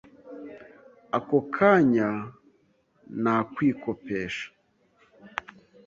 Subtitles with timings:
[1.17, 2.09] ako kanya
[3.21, 4.47] nta kwikopesha